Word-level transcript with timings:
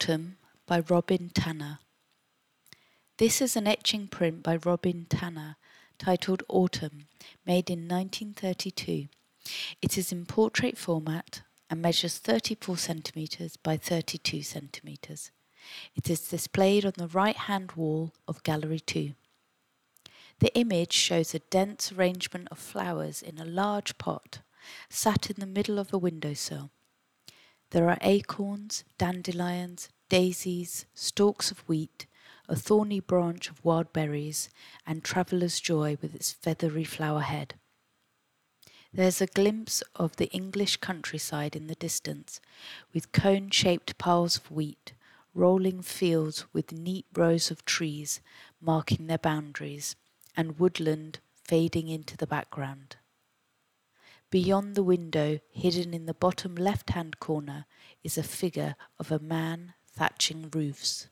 Autumn 0.00 0.36
by 0.64 0.78
Robin 0.78 1.28
Tanner. 1.34 1.80
This 3.16 3.40
is 3.40 3.56
an 3.56 3.66
etching 3.66 4.06
print 4.06 4.44
by 4.44 4.54
Robin 4.64 5.06
Tanner 5.10 5.56
titled 5.98 6.44
Autumn, 6.48 7.08
made 7.44 7.68
in 7.68 7.88
1932. 7.88 9.08
It 9.82 9.98
is 9.98 10.12
in 10.12 10.24
portrait 10.24 10.78
format 10.78 11.42
and 11.68 11.82
measures 11.82 12.18
34 12.18 12.76
centimeters 12.76 13.56
by 13.56 13.76
32 13.76 14.42
centimeters. 14.42 15.32
It 15.96 16.08
is 16.08 16.28
displayed 16.28 16.86
on 16.86 16.92
the 16.96 17.08
right 17.08 17.36
hand 17.36 17.72
wall 17.72 18.12
of 18.28 18.44
Gallery 18.44 18.78
2. 18.78 19.14
The 20.38 20.54
image 20.56 20.92
shows 20.92 21.34
a 21.34 21.40
dense 21.40 21.90
arrangement 21.90 22.46
of 22.52 22.60
flowers 22.60 23.20
in 23.20 23.40
a 23.40 23.44
large 23.44 23.98
pot, 23.98 24.42
sat 24.88 25.28
in 25.28 25.40
the 25.40 25.46
middle 25.46 25.80
of 25.80 25.92
a 25.92 25.98
windowsill. 25.98 26.70
There 27.70 27.90
are 27.90 27.98
acorns, 28.00 28.84
dandelions, 28.96 29.90
daisies, 30.08 30.86
stalks 30.94 31.50
of 31.50 31.58
wheat, 31.68 32.06
a 32.48 32.56
thorny 32.56 33.00
branch 33.00 33.50
of 33.50 33.62
wild 33.62 33.92
berries, 33.92 34.48
and 34.86 35.04
traveller's 35.04 35.60
joy 35.60 35.98
with 36.00 36.14
its 36.14 36.32
feathery 36.32 36.84
flower 36.84 37.20
head. 37.20 37.54
There's 38.90 39.20
a 39.20 39.26
glimpse 39.26 39.82
of 39.94 40.16
the 40.16 40.30
English 40.30 40.78
countryside 40.78 41.54
in 41.54 41.66
the 41.66 41.74
distance, 41.74 42.40
with 42.94 43.12
cone 43.12 43.50
shaped 43.50 43.98
piles 43.98 44.38
of 44.38 44.50
wheat, 44.50 44.94
rolling 45.34 45.82
fields 45.82 46.46
with 46.54 46.72
neat 46.72 47.04
rows 47.14 47.50
of 47.50 47.66
trees 47.66 48.22
marking 48.62 49.06
their 49.06 49.18
boundaries, 49.18 49.94
and 50.34 50.58
woodland 50.58 51.18
fading 51.34 51.88
into 51.88 52.16
the 52.16 52.26
background. 52.26 52.96
Beyond 54.30 54.74
the 54.74 54.82
window, 54.82 55.40
hidden 55.50 55.94
in 55.94 56.04
the 56.04 56.12
bottom 56.12 56.54
left 56.54 56.90
hand 56.90 57.18
corner, 57.18 57.64
is 58.04 58.18
a 58.18 58.22
figure 58.22 58.76
of 58.98 59.10
a 59.10 59.18
man 59.18 59.72
thatching 59.90 60.50
roofs. 60.50 61.08